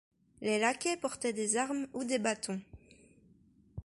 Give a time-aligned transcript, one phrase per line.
[0.41, 2.59] Les laquais portaient des armes ou des batons.